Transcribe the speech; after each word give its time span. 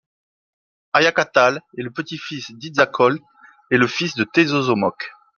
Axayacatl 0.93 1.59
est 1.77 1.83
le 1.83 1.91
petit-fils 1.91 2.53
d'Itzcoatl 2.53 3.19
et 3.69 3.77
le 3.77 3.85
fils 3.85 4.15
de 4.15 4.23
Tezozómoc. 4.23 5.11